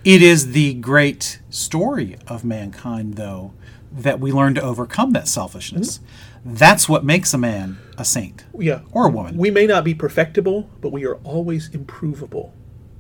[0.05, 3.55] It is the great story of mankind, though,
[3.93, 6.01] that we learn to overcome that selfishness.
[6.45, 8.81] That's what makes a man a saint Yeah.
[8.93, 9.39] or a woman.
[9.39, 12.53] We may not be perfectible, but we are always improvable.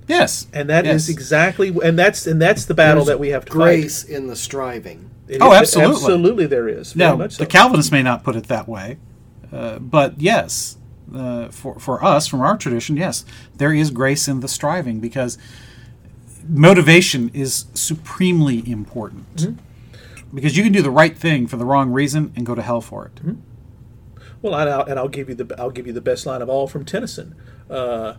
[0.06, 1.16] yes, and that is yes.
[1.16, 4.36] exactly and that's and that's the battle There's that we have to grace in the
[4.36, 5.10] striving.
[5.28, 5.94] It Oh, is- absolutely.
[5.94, 6.92] absolutely, there is.
[6.92, 7.42] Very Now, much so.
[7.42, 8.98] the Calvinists may not put it that way,
[9.52, 10.76] uh, but yes,
[11.12, 13.24] uh, for for us, from our tradition, yes,
[13.56, 15.38] there is grace in the striving because
[16.48, 19.36] motivation is supremely important.
[19.36, 20.34] Mm-hmm.
[20.34, 22.80] Because you can do the right thing for the wrong reason and go to hell
[22.80, 23.14] for it.
[23.16, 23.40] Mm-hmm.
[24.42, 26.48] Well, and I'll, and I'll give you the I'll give you the best line of
[26.48, 27.34] all from Tennyson:
[27.70, 28.14] uh,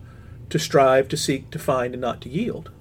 [0.50, 2.72] "To strive, to seek, to find, and not to yield."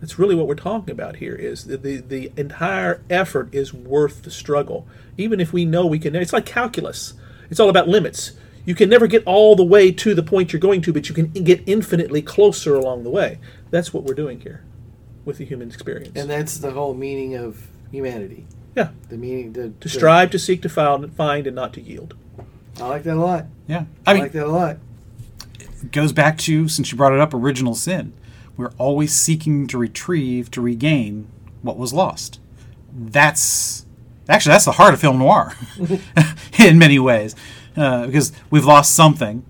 [0.00, 1.34] That's really what we're talking about here.
[1.34, 5.98] Is the, the the entire effort is worth the struggle, even if we know we
[5.98, 6.16] can.
[6.16, 7.14] It's like calculus.
[7.50, 8.32] It's all about limits.
[8.68, 11.14] You can never get all the way to the point you're going to, but you
[11.14, 13.38] can get infinitely closer along the way.
[13.70, 14.62] That's what we're doing here
[15.24, 16.12] with the human experience.
[16.14, 18.46] And that's the whole meaning of humanity.
[18.76, 18.90] Yeah.
[19.08, 22.14] The meaning the, To the- strive, to seek, to find, find, and not to yield.
[22.78, 23.46] I like that a lot.
[23.66, 24.76] Yeah, I, I mean, like that a lot.
[25.58, 28.12] it goes back to since you brought it up, original sin.
[28.58, 31.26] We're always seeking to retrieve, to regain
[31.62, 32.38] what was lost.
[32.94, 33.86] That's
[34.28, 35.54] actually that's the heart of film noir,
[36.58, 37.34] in many ways,
[37.78, 39.44] uh, because we've lost something,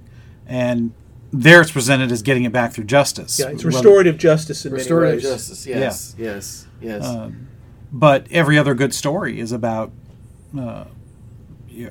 [0.46, 0.92] and
[1.32, 3.38] there it's presented as getting it back through justice.
[3.38, 5.46] Yeah, it's Whether- restorative justice in Restorative many ways.
[5.48, 5.66] justice.
[5.66, 6.14] Yes.
[6.18, 6.66] Yes.
[6.80, 7.04] Yes.
[7.04, 7.48] Um,
[7.92, 9.90] but every other good story is about
[10.58, 10.84] uh,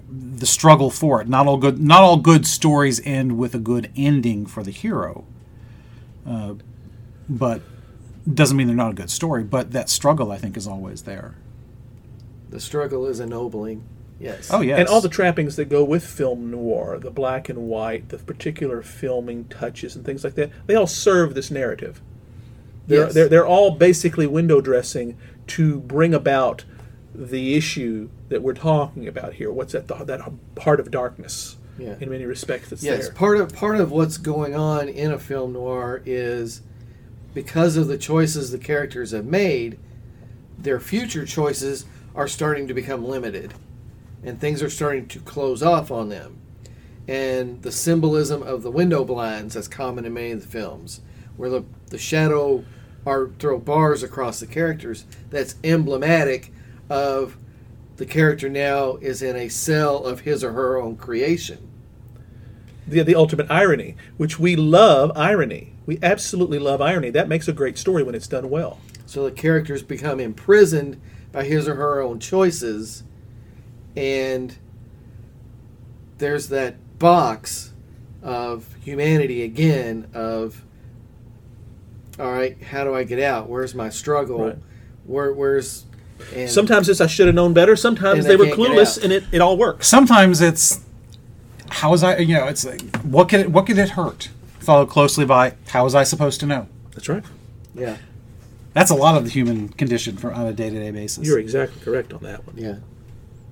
[0.10, 1.28] the struggle for it.
[1.28, 1.80] Not all good.
[1.80, 5.26] Not all good stories end with a good ending for the hero.
[6.26, 6.56] Uh,
[7.30, 7.62] but
[8.32, 9.44] doesn't mean they're not a good story.
[9.44, 11.36] But that struggle, I think, is always there.
[12.50, 13.84] the struggle is ennobling.
[14.20, 14.50] Yes.
[14.52, 18.10] Oh yes, And all the trappings that go with film noir, the black and white,
[18.10, 22.02] the particular filming touches and things like that, they all serve this narrative.
[22.88, 23.14] They're, Yes.
[23.14, 26.66] they're, they're all basically window dressing to bring about
[27.14, 29.52] the issue that we're talking about here.
[29.52, 30.22] What's at the, that
[30.62, 31.96] heart of darkness Yeah.
[32.00, 33.14] in many respects that's Yes, there.
[33.14, 36.62] part of part of what's going on in a film noir is
[37.36, 39.78] because of the choices the characters have made,
[40.58, 43.54] their future choices are starting to become limited,
[44.24, 46.38] and things are starting to close off on them.
[47.08, 51.02] And the symbolism of the window blinds that's common in many of the films,
[51.38, 52.66] where the the shadow
[53.06, 56.52] are throw bars across the characters, that's emblematic
[56.90, 57.38] of
[57.96, 61.70] the character now is in a cell of his or her own creation.
[62.88, 65.74] the, the ultimate irony, which we love irony.
[65.86, 67.10] We absolutely love irony.
[67.10, 68.80] That makes a great story when it's done well.
[69.06, 71.00] So the characters become imprisoned
[71.32, 73.04] by his or her own choices,
[73.98, 74.58] and
[76.18, 77.74] there's that box
[78.24, 80.64] of humanity again of
[82.20, 83.48] all right, how do I get out?
[83.48, 84.46] Where's my struggle?
[84.46, 84.58] Right.
[85.06, 85.86] Where where's
[86.36, 87.76] and Sometimes it's I should have known better.
[87.76, 89.88] Sometimes they, they were clueless, and it, it all works.
[89.88, 90.82] sometimes it's
[91.70, 92.18] how is I?
[92.18, 94.30] You know, it's like what could it, what could it hurt?
[94.60, 96.68] Followed closely by how was I supposed to know?
[96.92, 97.24] That's right.
[97.76, 97.98] yeah,
[98.74, 101.26] That's a lot of the human condition for, on a day to day basis.
[101.28, 102.58] You're exactly correct on that one.
[102.58, 102.76] yeah, yeah.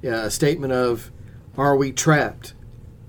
[0.06, 1.12] A statement of
[1.58, 2.54] are we trapped?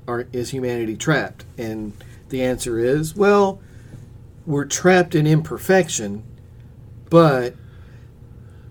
[0.09, 1.44] Are is humanity trapped?
[1.59, 1.92] And
[2.28, 3.61] the answer is well,
[4.46, 6.22] we're trapped in imperfection,
[7.11, 7.54] but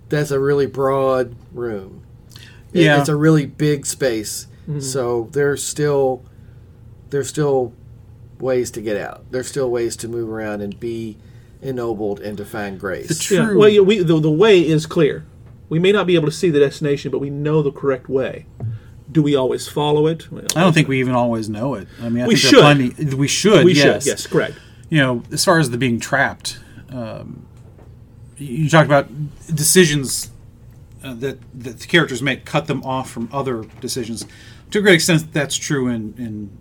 [0.10, 2.02] that's a really broad room.
[2.74, 3.00] It- Yeah.
[3.00, 4.48] it's a really big space.
[4.68, 4.80] Mm-hmm.
[4.80, 6.24] So there's still
[7.12, 7.74] there's still
[8.40, 9.24] ways to get out.
[9.32, 11.18] There's still ways to move around and be
[11.62, 13.08] ennobled and to find grace.
[13.08, 13.60] The Yeah, True.
[13.60, 15.24] well, we, the, the way is clear.
[15.70, 18.46] We may not be able to see the destination, but we know the correct way.
[19.12, 20.32] Do we always follow it?
[20.32, 21.88] Well, I don't think we even always know it.
[22.02, 22.60] I mean, I We think should.
[22.62, 23.16] plenty.
[23.16, 23.66] We should.
[23.66, 24.04] we yes.
[24.04, 24.08] should.
[24.10, 24.56] Yes, correct.
[24.90, 27.46] You know, as far as the being trapped, um,
[28.38, 29.08] you talked about
[29.54, 30.32] decisions
[31.04, 34.26] uh, that that the characters make cut them off from other decisions.
[34.72, 36.14] To a great extent, that's true in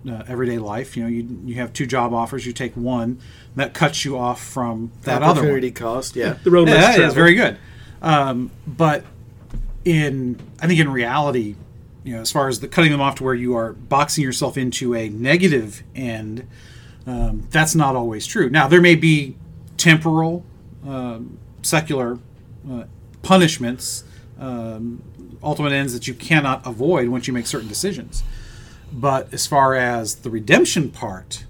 [0.04, 0.96] in uh, everyday life.
[0.96, 3.18] You know, you you have two job offers, you take one,
[3.56, 5.38] that cuts you off from that other one.
[5.38, 6.34] Opportunity cost, yeah.
[6.44, 7.14] The road Yeah, less that is traveled.
[7.16, 7.58] very good.
[8.04, 9.02] Um, but
[9.86, 11.56] in, I think in reality,
[12.04, 14.58] you know, as far as the cutting them off to where you are boxing yourself
[14.58, 16.46] into a negative end,
[17.06, 18.50] um, that's not always true.
[18.50, 19.36] Now there may be
[19.78, 20.44] temporal,
[20.86, 22.18] um, secular
[22.70, 22.84] uh,
[23.22, 24.04] punishments,
[24.38, 25.02] um,
[25.42, 28.22] ultimate ends that you cannot avoid once you make certain decisions.
[28.92, 31.46] But as far as the redemption part,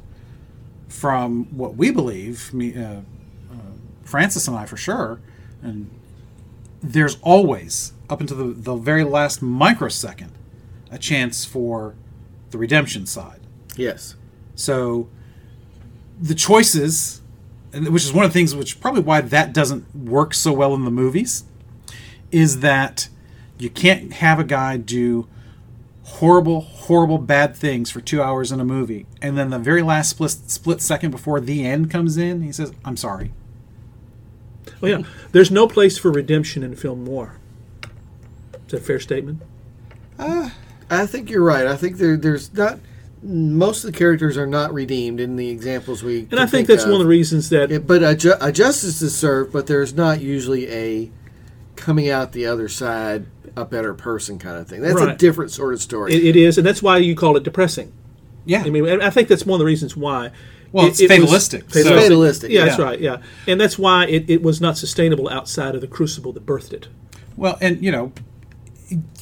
[0.88, 3.00] from what we believe, me, uh,
[4.04, 5.18] Francis and I for sure,
[5.60, 5.90] and
[6.92, 10.32] there's always, up until the, the very last microsecond,
[10.90, 11.94] a chance for
[12.50, 13.40] the redemption side.
[13.76, 14.14] Yes.
[14.54, 15.08] So
[16.20, 17.22] the choices,
[17.72, 20.84] which is one of the things which probably why that doesn't work so well in
[20.84, 21.44] the movies,
[22.30, 23.08] is that
[23.58, 25.26] you can't have a guy do
[26.04, 30.10] horrible, horrible, bad things for two hours in a movie, and then the very last
[30.10, 33.32] split, split second before the end comes in, he says, "I'm sorry."
[34.80, 35.06] Well, yeah.
[35.32, 37.38] There's no place for redemption in film noir.
[38.66, 39.42] Is that a fair statement?
[40.18, 40.50] Uh,
[40.90, 41.66] I think you're right.
[41.66, 42.78] I think there, there's not.
[43.22, 46.28] Most of the characters are not redeemed in the examples we.
[46.30, 49.00] And I think that's one of the reasons that It, but a, ju- a justice
[49.00, 51.10] is served, but there's not usually a
[51.74, 54.82] coming out the other side a better person kind of thing.
[54.82, 56.12] That's a different sort of story.
[56.12, 57.92] it, it is, and that's why you call it depressing.
[58.44, 60.30] Yeah, I mean, I think that's one of the reasons why.
[60.74, 63.00] Well, it's it was- fatalistic, so- It's fatalistic, Yeah, that's right.
[63.00, 66.72] Yeah, and that's why it, it was not sustainable outside of the crucible that birthed
[66.72, 66.88] it.
[67.36, 68.10] Well, and you know,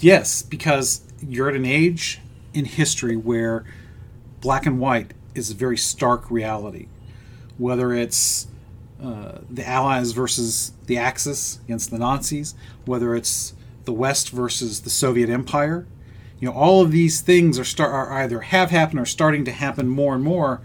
[0.01, 2.21] yes, because you're at an age
[2.55, 3.65] in history where
[4.41, 6.87] black and white is a very stark reality.
[7.59, 8.47] Whether it's
[9.03, 12.55] uh, the Allies versus the Axis against the Nazis,
[12.87, 13.53] whether it's
[13.85, 15.87] the West versus the Soviet Empire.
[16.41, 19.53] You know, all of these things are start are either have happened or starting to
[19.53, 20.61] happen more and more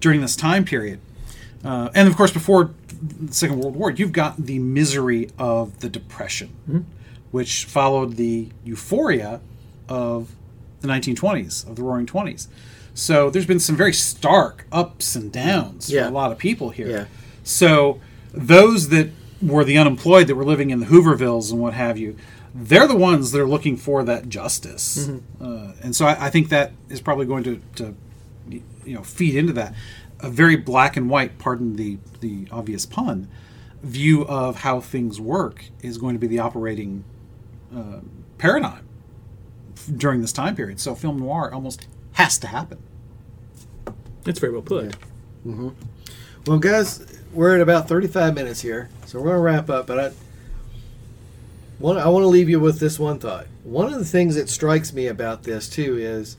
[0.00, 1.00] during this time period.
[1.64, 2.70] Uh, and of course, before
[3.20, 6.86] the Second World War, you've got the misery of the Depression,
[7.30, 9.40] which followed the euphoria
[9.88, 10.30] of
[10.80, 12.48] the 1920s, of the Roaring Twenties.
[12.94, 16.04] So there's been some very stark ups and downs Yeah.
[16.04, 16.88] for a lot of people here.
[16.88, 17.04] Yeah.
[17.44, 18.00] So
[18.32, 19.10] those that
[19.42, 22.16] were the unemployed that were living in the Hoovervilles and what have you,
[22.54, 25.10] they're the ones that are looking for that justice.
[25.40, 27.94] Uh, and so I, I think that is probably going to, to,
[28.86, 29.74] you know, feed into that.
[30.20, 33.28] A very black and white, pardon the, the obvious pun,
[33.82, 37.04] view of how things work is going to be the operating
[37.74, 38.00] uh,
[38.38, 38.86] paradigm
[39.76, 40.80] f- during this time period.
[40.80, 42.78] So film noir almost has to happen.
[44.24, 44.96] That's very well put.
[46.46, 49.86] Well, guys, we're at about 35 minutes here, so we're going to wrap up.
[49.86, 50.12] But I,
[51.78, 53.46] one, I want to leave you with this one thought.
[53.64, 56.36] One of the things that strikes me about this too is,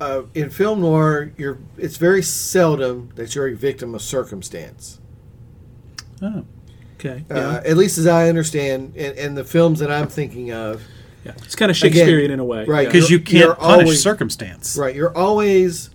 [0.00, 5.00] uh, in film noir, you're it's very seldom that you're a victim of circumstance.
[6.22, 6.44] Oh.
[6.96, 7.24] Okay.
[7.30, 7.62] Uh, Yeah.
[7.64, 10.82] At least as I understand, in the films that I'm thinking of,
[11.24, 11.32] yeah.
[11.44, 12.64] It's kind of again, Shakespearean in a way.
[12.64, 14.76] right, Because you can't punish always- circumstance.
[14.76, 14.94] right?
[14.94, 15.90] You're always,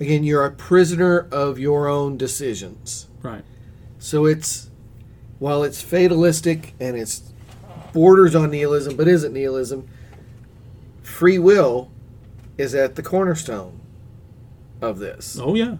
[0.00, 3.08] again, you're a prisoner of your own decisions.
[3.22, 3.44] Right.
[3.98, 4.70] So it's
[5.38, 7.32] while it's fatalistic and it's
[7.92, 9.86] borders on nihilism, but isn't nihilism.
[11.02, 11.90] Free will
[12.58, 13.80] is at the cornerstone
[14.80, 15.38] of this.
[15.40, 15.76] Oh yeah.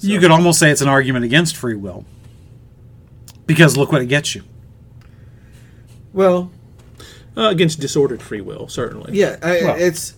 [0.00, 2.04] You could almost say it's an argument against free will.
[3.46, 4.42] Because look what it gets you.
[6.12, 6.50] Well,
[7.36, 9.12] Uh, against disordered free will, certainly.
[9.18, 10.14] yeah, I, Well- it's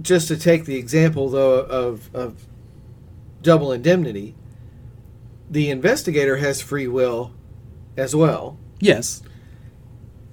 [0.00, 2.34] just to take the example though of of
[3.42, 4.34] double indemnity.
[5.50, 7.32] The investigator has free will
[7.96, 8.56] as well.
[8.80, 9.22] Yes.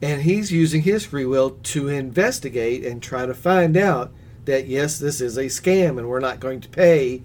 [0.02, 4.12] And he's using his free will to investigate and try to find out
[4.46, 7.22] that yes this is a scam and we're not going to pay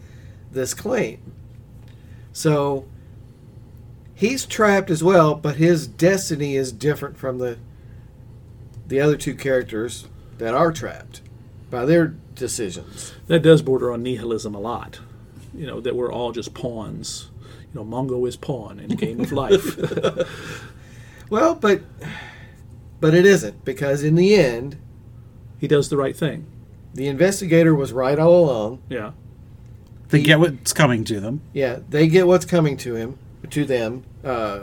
[0.50, 1.32] this claim
[2.32, 2.86] so
[4.14, 7.58] he's trapped as well but his destiny is different from the
[8.86, 10.08] the other two characters
[10.38, 11.20] that are trapped
[11.70, 15.00] by their decisions That does border on nihilism a lot.
[15.54, 17.30] You know, that we're all just pawns.
[17.72, 19.78] You know, Mongo is pawn in game of life.
[21.30, 21.80] well but
[23.04, 24.78] but it isn't because in the end
[25.58, 26.46] he does the right thing.
[26.94, 29.10] the investigator was right all along Yeah.
[30.08, 31.40] They He- get what's coming to them.
[31.52, 33.18] Yeah, they get what's coming to him,
[33.50, 34.04] to them.
[34.24, 34.60] Uh,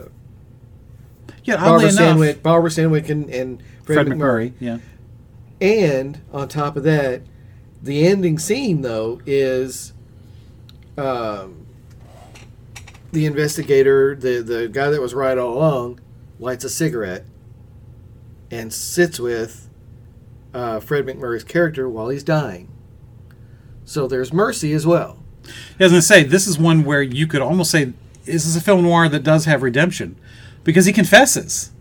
[1.43, 4.51] Yeah, oddly Barbara enough, Stanwyck, Barbara Sandwick, and, and Fred, Fred MacMurray.
[4.51, 4.53] MacMurray.
[4.59, 4.77] Yeah.
[5.59, 7.21] And on top of that,
[7.83, 9.93] the ending scene though is
[10.97, 11.65] um,
[13.11, 15.99] the investigator, the the guy that was right all along,
[16.39, 17.25] lights a cigarette
[18.51, 19.69] and sits with
[20.53, 22.67] uh, Fred MacMurray's character while he's dying.
[23.85, 25.17] So there's mercy as well.
[25.79, 27.93] I was going to say, this is one where you could almost say,
[28.25, 30.15] this is a film noir that does have redemption.
[30.63, 31.71] Because he confesses.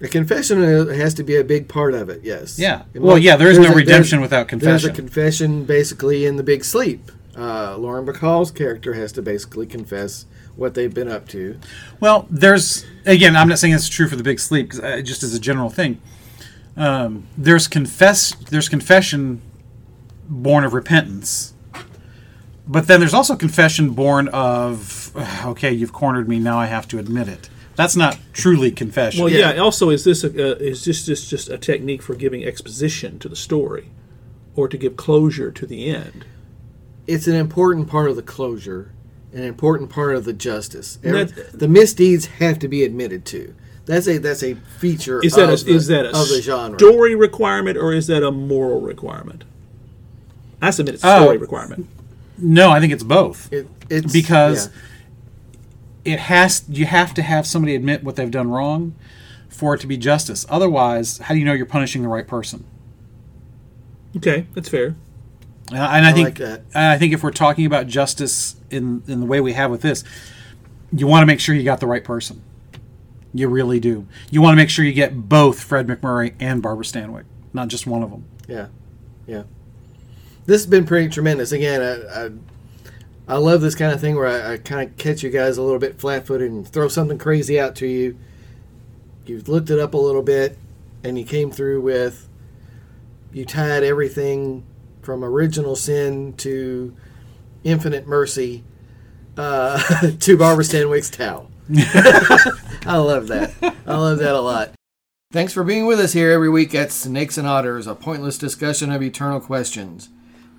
[0.00, 0.58] The confession
[0.88, 2.22] has to be a big part of it.
[2.24, 2.58] Yes.
[2.58, 2.82] Yeah.
[2.94, 4.94] Well, yeah, there is no a- redemption without There's a confession.
[4.94, 7.12] confession basically in the Big Sleep.
[7.36, 10.26] Uh, Lauren Bacall's character has to basically confess
[10.56, 11.58] what they've been up to.
[12.00, 13.36] Well, there's again.
[13.36, 15.70] I'm not saying it's true for the Big Sleep, 'cause, uh, just as a general
[15.70, 16.00] thing.
[16.76, 18.32] Um, there's confess.
[18.50, 19.40] There's confession
[20.28, 21.52] born of repentance,
[22.66, 25.12] but then there's also confession born of
[25.44, 26.38] okay, you've cornered me.
[26.38, 27.48] Now I have to admit it.
[27.76, 29.24] That's not truly confession.
[29.24, 29.54] Well, Yeah.
[29.54, 29.60] yeah.
[29.60, 33.28] Also, is this a, uh, is this just just a technique for giving exposition to
[33.28, 33.90] the story,
[34.54, 36.24] or to give closure to the end?
[37.06, 38.92] It's an important part of the closure,
[39.34, 40.98] an important part of the justice.
[41.04, 43.54] Every- that- the misdeeds have to be admitted to.
[43.86, 46.40] That's a that's a feature Is that of, a, the, is that a of the
[46.40, 46.78] genre.
[46.78, 49.44] story requirement or is that a moral requirement?
[50.62, 51.22] I submit it's a Oh.
[51.24, 51.86] story requirement.
[52.38, 53.52] no, I think it's both.
[53.52, 54.70] It, it's because
[56.06, 56.14] yeah.
[56.14, 58.94] it has you have to have somebody admit what they've done wrong
[59.50, 60.46] for it to be justice.
[60.48, 62.64] Otherwise, how do you know you're punishing the right person?
[64.16, 64.94] Okay, that's fair.
[65.72, 66.62] Uh, and I, I think like that.
[66.74, 70.04] I think if we're talking about justice in in the way we have with this,
[70.92, 72.42] you want to make sure you got the right person.
[73.32, 74.06] You really do.
[74.30, 77.86] You want to make sure you get both Fred MacMurray and Barbara Stanwyck, not just
[77.86, 78.26] one of them.
[78.46, 78.68] Yeah,
[79.26, 79.44] yeah.
[80.46, 81.50] This has been pretty tremendous.
[81.50, 82.30] Again, I, I,
[83.26, 85.62] I love this kind of thing where I, I kind of catch you guys a
[85.62, 88.18] little bit flat-footed and throw something crazy out to you.
[89.24, 90.58] You've looked it up a little bit,
[91.02, 92.28] and you came through with.
[93.32, 94.64] You tied everything
[95.04, 96.94] from original sin to
[97.62, 98.64] infinite mercy
[99.36, 101.50] uh, to Barbara Stanwyck's towel.
[102.86, 103.52] I love that.
[103.86, 104.72] I love that a lot.
[105.32, 108.92] Thanks for being with us here every week at Snakes and Otters, a pointless discussion
[108.92, 110.10] of eternal questions.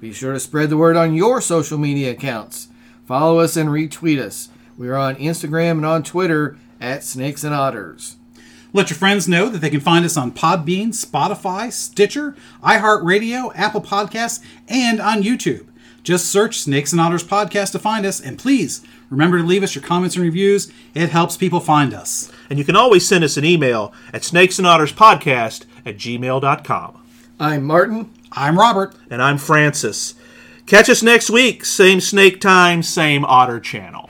[0.01, 2.67] Be sure to spread the word on your social media accounts.
[3.05, 4.49] Follow us and retweet us.
[4.77, 8.17] We are on Instagram and on Twitter at Snakes and Otters.
[8.75, 13.79] Let your friends know that they can find us on Podbean, Spotify, Stitcher, iHeartRadio, Apple
[13.79, 15.67] Podcasts, and on YouTube.
[16.03, 19.75] Just search Snakes and Otters Podcast to find us, and please remember to leave us
[19.75, 20.73] your comments and reviews.
[20.93, 22.29] It helps people find us.
[22.49, 27.01] And you can always send us an email at snakesanotterspodcast at gmail.com.
[27.39, 28.11] I'm Martin.
[28.33, 28.93] I'm Robert.
[29.09, 30.15] And I'm Francis.
[30.65, 34.09] Catch us next week, same snake time, same otter channel.